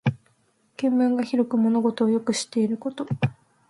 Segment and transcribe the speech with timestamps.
[0.77, 3.05] 見聞が広く物事をよく知っていること。